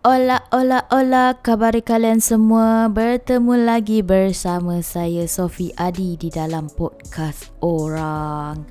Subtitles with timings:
[0.00, 2.88] Ola, ola, ola, kabar kalian semua.
[2.88, 8.64] Bertemu lagi bersama saya Sofi Adi di dalam podcast orang.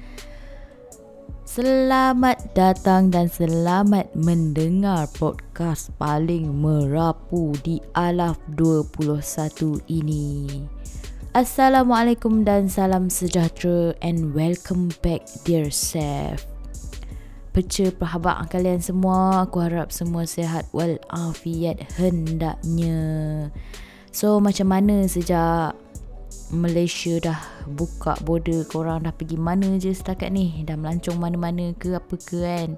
[1.46, 10.66] Selamat datang dan selamat mendengar podcast paling merapu di Alaf 21 ini.
[11.38, 16.59] Assalamualaikum dan salam sejahtera and welcome back dear Seth
[17.52, 19.46] peca perhabaan kalian semua.
[19.46, 23.50] Aku harap semua sihat walafiat hendaknya.
[24.10, 25.78] So macam mana sejak
[26.50, 31.94] Malaysia dah buka border korang dah pergi mana je setakat ni dah melancong mana-mana ke
[31.94, 32.70] apa ke kan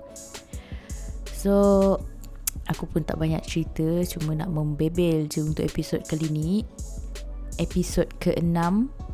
[1.31, 1.95] so
[2.67, 6.49] aku pun tak banyak cerita cuma nak membebel je untuk episod kali ni
[7.63, 8.59] episod ke-6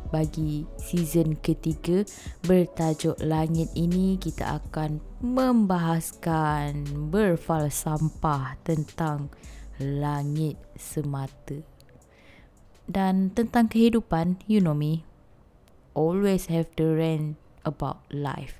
[0.08, 2.04] bagi season ketiga
[2.44, 9.28] bertajuk Langit ini kita akan membahaskan berfalsampah tentang
[9.80, 11.62] langit semata.
[12.88, 15.04] Dan tentang kehidupan you know me
[15.92, 18.58] always have to rant about life.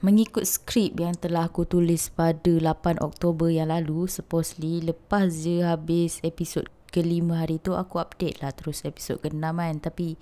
[0.00, 6.24] Mengikut skrip yang telah aku tulis pada 8 Oktober yang lalu supposedly lepas je habis
[6.24, 9.76] episod kelima hari tu aku update lah terus episod ke-6 kan.
[9.78, 10.16] Tapi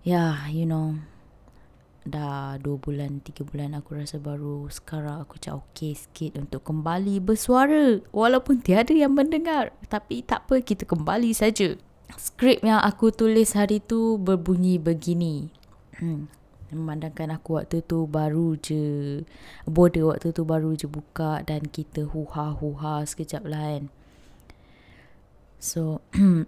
[0.00, 0.96] Ya, yeah, you know
[2.08, 7.20] Dah 2 bulan, 3 bulan aku rasa baru Sekarang aku macam okay sikit untuk kembali
[7.20, 11.76] bersuara Walaupun tiada yang mendengar Tapi tak apa, kita kembali saja.
[12.16, 15.52] Skrip yang aku tulis hari tu berbunyi begini
[16.00, 16.32] hmm.
[16.72, 19.20] Memandangkan aku waktu tu baru je
[19.68, 23.92] Border waktu tu baru je buka Dan kita huha-huha sekejap lah kan
[25.60, 26.00] So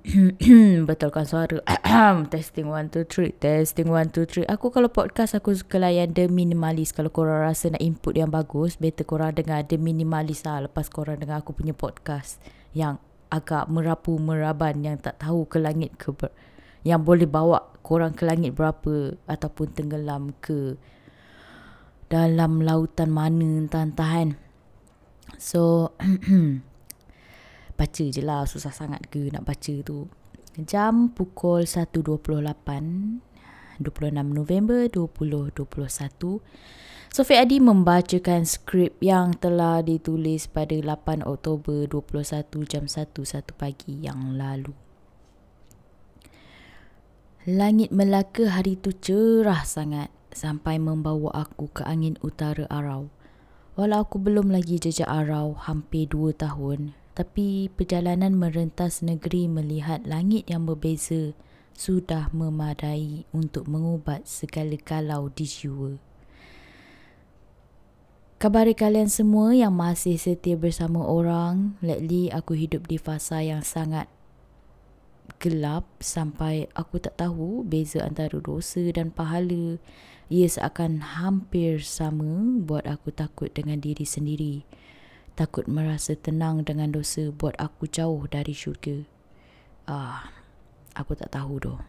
[0.89, 1.61] Betulkan suara.
[2.33, 6.33] Testing 1, 2, 3 Testing 1, 2, 3 Aku kalau podcast Aku suka layan The
[6.33, 6.97] Minimalist.
[6.97, 10.65] Kalau korang rasa nak input yang bagus Better korang dengar The Minimalist lah.
[10.65, 12.41] Lepas korang dengar aku punya podcast
[12.73, 16.33] Yang agak merapu meraban Yang tak tahu ke langit ke ber-
[16.81, 20.81] Yang boleh bawa korang ke langit berapa Ataupun tenggelam ke
[22.09, 24.29] Dalam lautan mana entah-entah kan.
[25.37, 25.93] So
[27.75, 30.09] baca je lah susah sangat ke nak baca tu.
[30.69, 32.29] Jam pukul 1.28
[33.81, 36.45] 26 November 2021
[37.13, 44.33] Sofi Adi membacakan skrip yang telah ditulis pada 8 Oktober 21 jam 1.1 pagi yang
[44.33, 44.73] lalu.
[47.45, 53.13] Langit Melaka hari tu cerah sangat sampai membawa aku ke angin utara Arau.
[53.77, 60.49] Walau aku belum lagi jejak Arau hampir dua tahun, tapi perjalanan merentas negeri melihat langit
[60.49, 61.37] yang berbeza
[61.77, 66.01] sudah memadai untuk mengubat segala kalau di jiwa.
[68.41, 74.11] Kabari kalian semua yang masih setia bersama orang, lately aku hidup di fasa yang sangat
[75.39, 79.79] gelap sampai aku tak tahu beza antara dosa dan pahala.
[80.33, 84.65] Ia seakan hampir sama buat aku takut dengan diri sendiri
[85.35, 89.05] takut merasa tenang dengan dosa buat aku jauh dari syurga.
[89.89, 90.29] Ah,
[90.93, 91.81] aku tak tahu doh.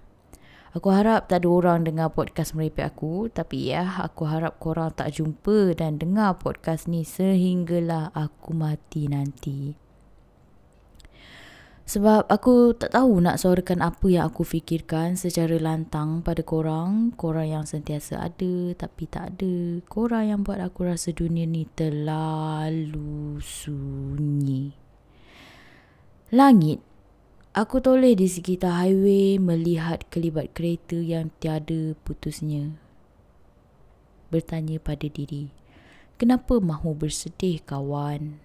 [0.74, 3.30] Aku harap tak ada orang dengar podcast merepek aku.
[3.30, 9.83] Tapi ya, aku harap korang tak jumpa dan dengar podcast ni sehinggalah aku mati nanti.
[11.94, 17.14] Sebab aku tak tahu nak suarakan apa yang aku fikirkan secara lantang pada korang.
[17.14, 19.78] Korang yang sentiasa ada tapi tak ada.
[19.86, 24.74] Korang yang buat aku rasa dunia ni terlalu sunyi.
[26.34, 26.82] Langit.
[27.54, 32.74] Aku toleh di sekitar highway melihat kelibat kereta yang tiada putusnya.
[34.34, 35.54] Bertanya pada diri.
[36.18, 38.43] Kenapa mahu bersedih kawan?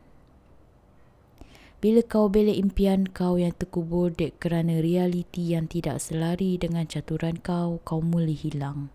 [1.79, 7.39] Bila kau bela impian kau yang terkubur dek kerana realiti yang tidak selari dengan caturan
[7.39, 8.91] kau, kau mula hilang.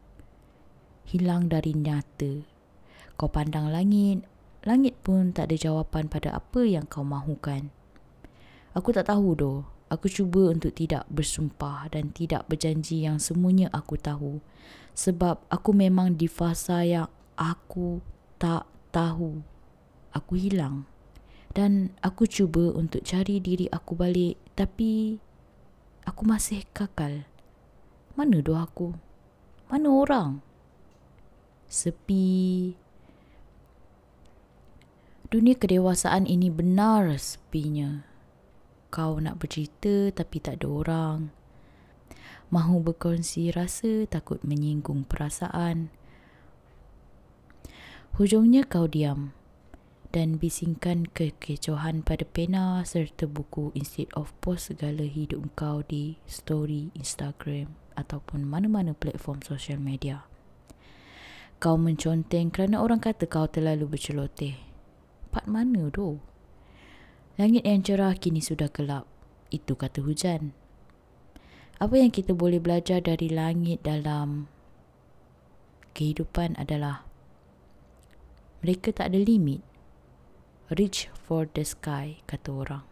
[1.07, 2.43] Hilang dari nyata.
[3.15, 4.27] Kau pandang langit,
[4.67, 7.71] langit pun tak ada jawapan pada apa yang kau mahukan.
[8.75, 9.63] Aku tak tahu doh.
[9.87, 14.43] Aku cuba untuk tidak bersumpah dan tidak berjanji yang semuanya aku tahu.
[14.91, 17.07] Sebab aku memang di fasa yang
[17.39, 18.03] aku
[18.35, 19.39] tak tahu.
[20.11, 20.83] Aku hilang.
[21.53, 24.41] Dan aku cuba untuk cari diri aku balik.
[24.57, 25.17] Tapi
[26.03, 27.23] Aku masih kakal.
[28.19, 28.91] Mana doa aku?
[29.71, 30.43] Mana orang?
[31.71, 32.75] Sepi.
[35.31, 38.03] Dunia kedewasaan ini benar sepinya.
[38.91, 41.19] Kau nak bercerita tapi tak ada orang.
[42.51, 45.87] Mahu berkongsi rasa takut menyinggung perasaan.
[48.19, 49.31] Hujungnya kau diam
[50.13, 56.93] dan bisingkan kekecohan pada pena serta buku instead of post segala hidup kau di story
[56.93, 60.29] Instagram ataupun mana-mana platform sosial media.
[61.57, 64.53] Kau menconteng kerana orang kata kau terlalu berceloteh.
[65.33, 66.21] Part mana tu?
[67.41, 69.09] Langit yang cerah kini sudah gelap.
[69.49, 70.53] Itu kata hujan.
[71.81, 74.45] Apa yang kita boleh belajar dari langit dalam
[75.97, 77.01] kehidupan adalah
[78.61, 79.72] mereka tak ada limit
[80.71, 82.85] reach for the sky, kata orang.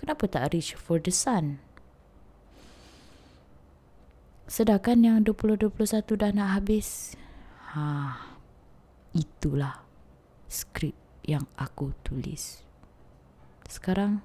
[0.00, 1.60] Kenapa tak reach for the sun?
[4.46, 5.74] Sedangkan yang 2021
[6.16, 7.18] dah nak habis.
[7.74, 8.14] Ha,
[9.10, 9.82] itulah
[10.46, 10.94] skrip
[11.26, 12.62] yang aku tulis.
[13.66, 14.22] Sekarang,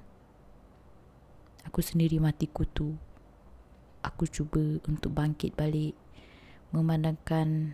[1.65, 2.94] aku sendiri mati kutu.
[4.06, 5.97] Aku cuba untuk bangkit balik.
[6.69, 7.73] Memandangkan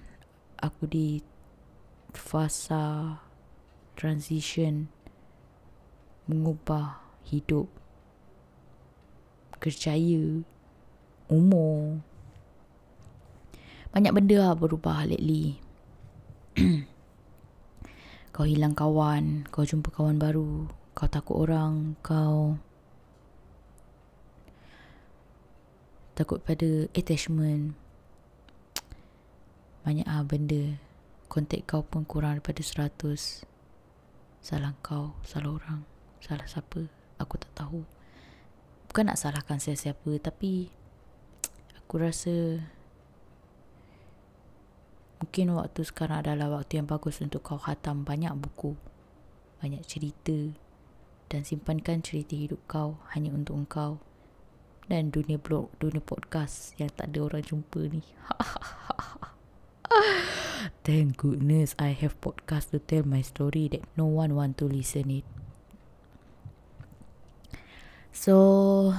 [0.55, 1.19] aku di
[2.15, 3.26] fasa
[3.97, 4.93] transition
[6.29, 7.65] mengubah hidup
[9.57, 10.45] kerjaya
[11.25, 12.05] umur.
[13.89, 15.57] Banyak benda lah berubah lately
[18.37, 22.61] kau hilang kawan kau jumpa kawan baru kau takut orang kau
[26.13, 27.73] takut pada attachment.
[29.81, 30.77] Banyak ah benda.
[31.29, 33.45] Kontak kau pun kurang daripada seratus
[34.47, 35.83] salah kau salah orang
[36.23, 36.87] salah siapa
[37.19, 37.83] aku tak tahu
[38.87, 40.71] bukan nak salahkan siapa-siapa tapi
[41.83, 42.63] aku rasa
[45.19, 48.79] mungkin waktu sekarang adalah waktu yang bagus untuk kau khatam banyak buku
[49.59, 50.55] banyak cerita
[51.27, 53.99] dan simpankan cerita hidup kau hanya untuk engkau
[54.87, 57.99] dan dunia blog, dunia podcast yang tak ada orang jumpa ni.
[60.87, 65.11] Thank goodness I have podcast to tell my story that no one want to listen
[65.11, 65.27] it.
[68.15, 68.95] So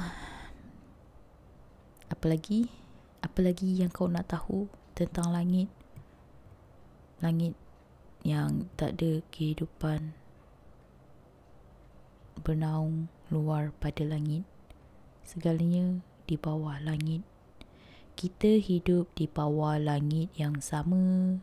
[2.12, 2.68] apa lagi?
[3.24, 5.72] Apa lagi yang kau nak tahu tentang langit?
[7.24, 7.56] Langit
[8.20, 10.12] yang tak ada kehidupan
[12.44, 14.44] bernaung luar pada langit.
[15.24, 17.24] Segalanya di bawah langit.
[18.12, 21.40] Kita hidup di bawah langit yang sama.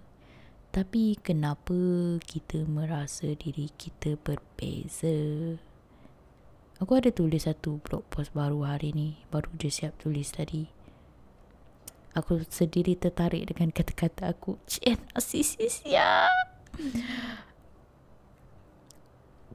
[0.75, 1.71] Tapi kenapa
[2.19, 5.55] kita merasa diri kita berbeza?
[6.83, 9.23] Aku ada tulis satu blog post baru hari ni.
[9.31, 10.67] Baru je siap tulis tadi.
[12.11, 14.59] Aku sendiri tertarik dengan kata-kata aku.
[14.67, 16.27] Cien asisis ya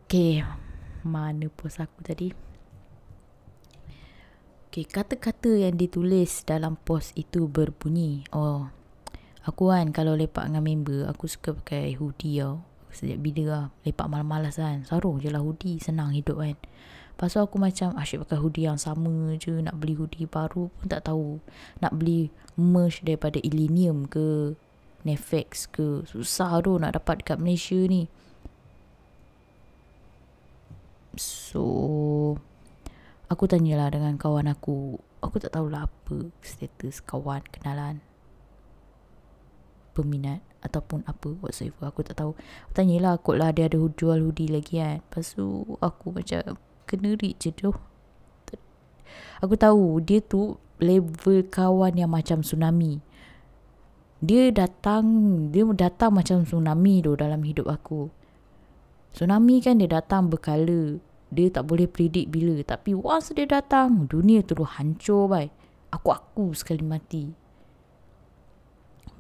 [0.08, 0.40] Okay
[1.04, 2.32] Mana post aku tadi?
[4.72, 8.79] Okay kata-kata yang ditulis dalam post itu berbunyi Oh
[9.50, 12.62] Aku kan kalau lepak dengan member Aku suka pakai hoodie tau.
[12.94, 14.86] Sejak bila lah Lepak malas-malas kan.
[14.86, 16.54] Sarung je lah hoodie Senang hidup kan.
[17.18, 21.10] Pasal aku macam asyik pakai hoodie yang sama je Nak beli hoodie baru pun tak
[21.10, 21.42] tahu.
[21.82, 24.54] Nak beli merch daripada Illenium ke
[25.02, 26.06] Nefex ke.
[26.06, 28.06] Susah tu nak dapat dekat Malaysia ni.
[31.18, 31.66] So
[33.26, 35.02] Aku tanyalah dengan kawan aku.
[35.26, 37.98] Aku tak tahulah apa status kawan kenalan
[40.00, 44.48] Peminat Ataupun apa whatsoever Aku tak tahu Aku tanyalah kot lah dia ada jual hoodie
[44.48, 46.56] lagi kan Lepas tu aku macam
[46.90, 47.70] kena reach je tu.
[49.38, 52.98] Aku tahu dia tu level kawan yang macam tsunami.
[54.20, 55.06] Dia datang,
[55.54, 58.10] dia datang macam tsunami tu dalam hidup aku.
[59.14, 60.98] Tsunami kan dia datang berkala.
[61.30, 62.58] Dia tak boleh predict bila.
[62.66, 65.48] Tapi once dia datang, dunia terus hancur bai.
[65.94, 67.30] Aku-aku sekali mati.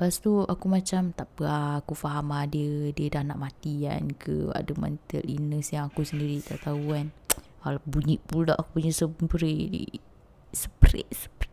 [0.00, 4.08] Lepas tu aku macam tak apa aku faham lah dia, dia dah nak mati kan
[4.16, 7.12] ke ada mental illness yang aku sendiri tak tahu kan.
[7.68, 10.00] Al bunyi pula aku punya spray ni.
[10.56, 11.52] Spray, spray.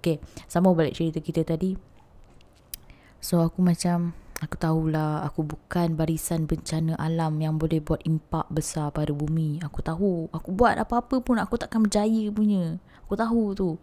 [0.00, 0.16] Okay,
[0.48, 1.76] sama balik cerita kita tadi.
[3.20, 8.88] So aku macam aku tahulah aku bukan barisan bencana alam yang boleh buat impak besar
[8.96, 9.60] pada bumi.
[9.60, 12.80] Aku tahu, aku buat apa-apa pun aku takkan berjaya punya.
[13.04, 13.76] Aku tahu tu.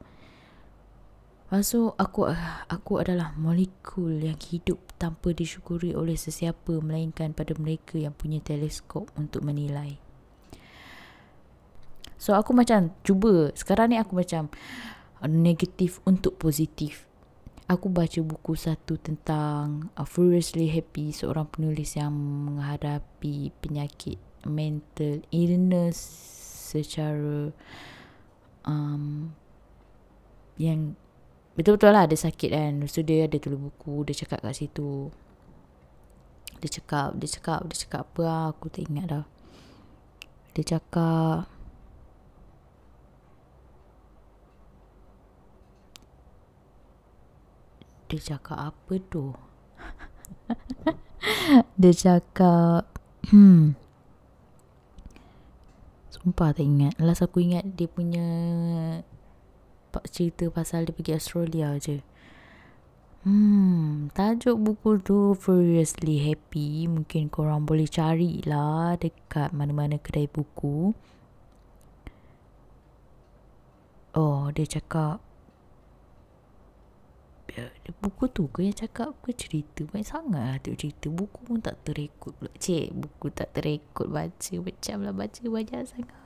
[1.51, 2.31] Lepas tu aku
[2.71, 9.11] aku adalah molekul yang hidup tanpa disyukuri oleh sesiapa melainkan pada mereka yang punya teleskop
[9.19, 9.99] untuk menilai.
[12.15, 14.47] So aku macam cuba sekarang ni aku macam
[15.27, 17.03] negatif untuk positif.
[17.67, 24.15] Aku baca buku satu tentang uh, Furiously Happy seorang penulis yang menghadapi penyakit
[24.47, 25.99] mental illness
[26.71, 27.51] secara
[28.63, 29.35] um,
[30.55, 30.95] yang
[31.55, 32.73] betul-betul lah ada sakit kan.
[32.87, 35.11] So dia ada tulis buku, dia cakap kat situ
[36.61, 38.43] Dia cakap, dia cakap, dia cakap apa lah.
[38.53, 39.25] Aku tak ingat dah.
[40.53, 41.47] Dia cakap...
[48.11, 49.31] Dia cakap apa tu?
[51.81, 52.83] dia cakap...
[53.31, 53.79] Hmm.
[56.11, 56.93] Sumpah tak ingat.
[57.01, 58.27] Last aku ingat dia punya
[60.07, 61.99] cerita pasal dia pergi Australia je.
[63.21, 66.89] Hmm, tajuk buku tu Furiously Happy.
[66.89, 70.95] Mungkin korang boleh cari lah dekat mana-mana kedai buku.
[74.15, 75.21] Oh, dia cakap
[77.57, 77.67] ya,
[77.99, 81.83] buku tu ke yang cakap ke cerita banyak sangat lah tu cerita buku pun tak
[81.83, 86.19] terekod pula cik buku tak terekod baca macam lah baca banyak sangat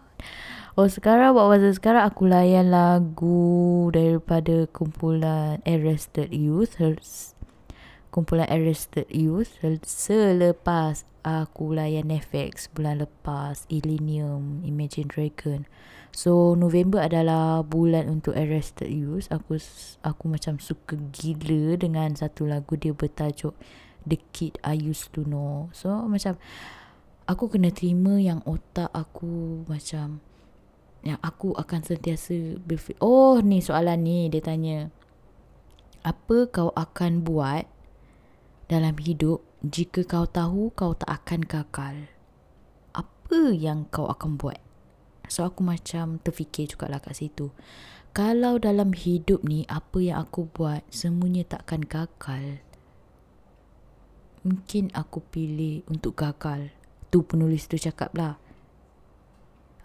[0.76, 6.76] Oh sekarang buat masa sekarang aku layan lagu daripada kumpulan Arrested Youth
[8.12, 9.56] kumpulan Arrested Youth
[9.88, 15.64] selepas aku layan Netflix bulan lepas Illenium Imagine Dragon.
[16.12, 19.32] So November adalah bulan untuk Arrested Youth.
[19.32, 19.56] Aku
[20.04, 23.56] aku macam suka gila dengan satu lagu dia bertajuk
[24.04, 25.72] The Kid I Used To Know.
[25.72, 26.36] So macam
[27.32, 30.20] aku kena terima yang otak aku macam
[31.06, 34.90] yang aku akan sentiasa berfikir oh ni soalan ni dia tanya
[36.02, 37.70] apa kau akan buat
[38.66, 42.10] dalam hidup jika kau tahu kau tak akan kekal
[43.26, 44.62] apa yang kau akan buat?
[45.26, 47.50] So aku macam terfikir juga lah kat situ.
[48.14, 52.62] Kalau dalam hidup ni apa yang aku buat semuanya takkan kekal
[54.46, 56.70] mungkin aku pilih untuk gagal.
[57.10, 58.38] Tu penulis tu cakap lah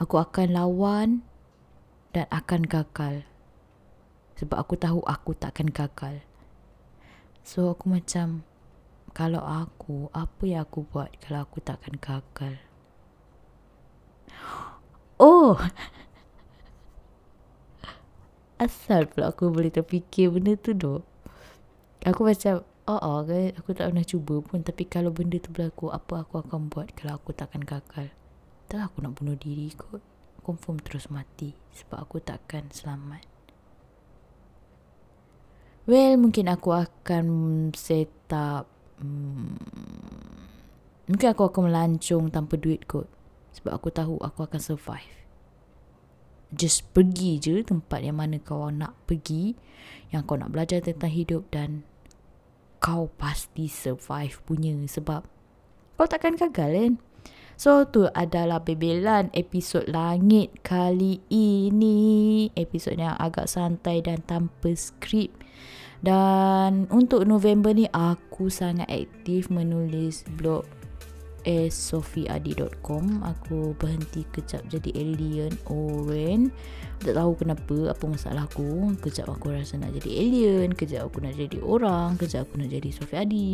[0.01, 1.21] aku akan lawan
[2.17, 3.29] dan akan gagal.
[4.41, 6.25] Sebab aku tahu aku takkan gagal.
[7.45, 8.49] So aku macam
[9.13, 12.57] kalau aku apa yang aku buat kalau aku takkan gagal.
[15.21, 15.61] Oh.
[18.65, 21.05] Asal pula aku boleh terfikir benda tu doh.
[22.09, 26.27] Aku macam Oh, oh aku tak pernah cuba pun tapi kalau benda tu berlaku apa
[26.27, 28.11] aku akan buat kalau aku takkan gagal.
[28.71, 29.99] Tak aku nak bunuh diri kot.
[30.47, 33.27] Confirm terus mati Sebab aku takkan selamat.
[35.91, 37.27] Well mungkin aku akan
[37.75, 38.71] set up
[39.03, 39.59] hmm,
[41.11, 43.11] Mungkin aku akan melancong tanpa duit kot.
[43.59, 45.19] Sebab aku tahu aku akan survive.
[46.55, 49.59] Just pergi je tempat yang mana kau nak pergi
[50.15, 51.83] Yang kau nak belajar tentang hidup dan
[52.79, 55.27] Kau pasti survive punya Sebab
[55.95, 56.95] kau takkan gagal kan
[57.61, 62.49] So tu adalah bebelan episod langit kali ini.
[62.57, 65.29] Episod yang agak santai dan tanpa skrip.
[66.01, 70.65] Dan untuk November ni aku sangat aktif menulis blog
[71.49, 76.53] sofiadi.com Aku berhenti kejap jadi alien oren
[77.01, 81.37] Tak tahu kenapa Apa masalah aku Kejap aku rasa nak jadi alien Kejap aku nak
[81.37, 83.51] jadi orang Kejap aku nak jadi Sofi Adi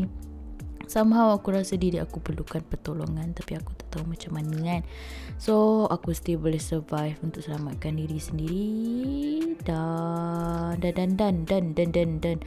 [0.86, 4.82] Somehow aku rasa diri aku perlukan pertolongan Tapi aku tak tahu macam mana kan.
[5.38, 8.70] So aku still boleh survive Untuk selamatkan diri sendiri.
[9.66, 12.38] Dan Dan dan dan dan dan dan, dan.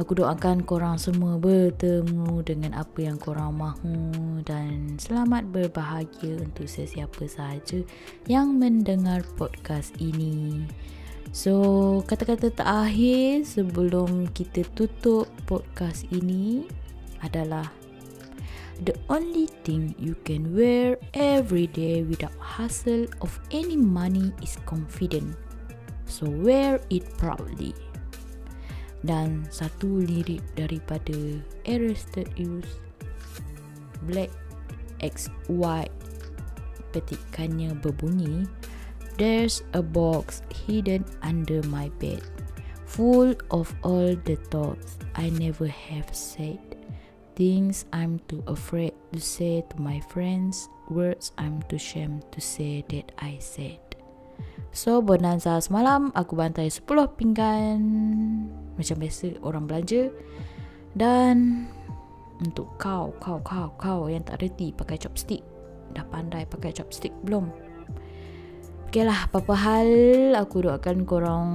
[0.00, 4.40] Aku doakan korang semua bertemu dengan apa yang korang mahu.
[4.40, 7.84] Dan selamat berbahagia untuk sesiapa sahaja
[8.24, 10.64] yang mendengar podcast ini.
[11.32, 16.64] So kata-kata terakhir sebelum kita tutup podcast ini
[17.22, 17.70] adalah
[18.82, 25.38] the only thing you can wear every day without hustle of any money is confident.
[26.06, 27.74] So wear it proudly.
[29.02, 32.78] Dan satu lirik daripada Arrested Youth
[34.06, 34.30] Black
[35.02, 35.94] X White
[36.94, 38.46] petikannya berbunyi
[39.20, 42.24] There's a box hidden under my bed
[42.88, 46.71] full of all the thoughts I never have said
[47.32, 52.84] Things I'm too afraid to say to my friends, words I'm too ashamed to say
[52.92, 53.80] that I said.
[54.72, 56.84] So, bonanza semalam aku bantai 10
[57.16, 57.80] pinggan
[58.76, 60.12] macam biasa orang belanja
[60.92, 61.68] dan
[62.40, 65.40] untuk kau, kau, kau, kau yang tak reti pakai chopstick,
[65.96, 67.48] dah pandai pakai chopstick belum?
[68.92, 69.90] Okay lah, apa-apa hal
[70.36, 71.48] aku doakan korang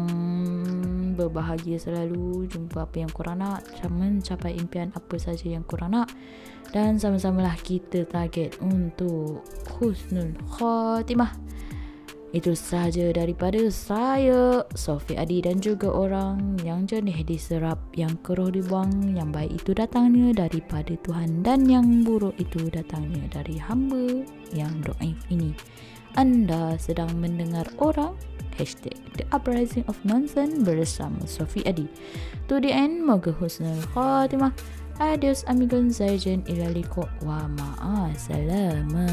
[1.18, 6.14] berbahagia selalu Jumpa apa yang korang nak Mencapai impian apa saja yang korang nak
[6.70, 9.42] Dan sama-samalah kita target untuk
[9.82, 11.34] Husnul Khotimah
[12.30, 19.16] Itu sahaja daripada saya, Sofi Adi dan juga orang yang jernih diserap, yang keruh dibuang,
[19.16, 25.18] yang baik itu datangnya daripada Tuhan dan yang buruk itu datangnya dari hamba yang doaif
[25.32, 25.56] ini.
[26.20, 28.18] Anda sedang mendengar orang
[28.58, 31.86] Hashtag The Uprising of Nonsense bersama Sofi Adi.
[32.50, 34.50] To the end, moga husnul khatimah.
[34.98, 39.06] Adios amigos zaijen ilaliko wa ma'asalamah.